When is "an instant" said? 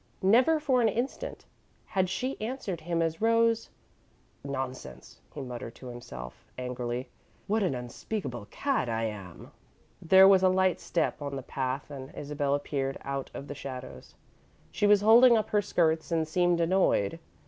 0.81-1.45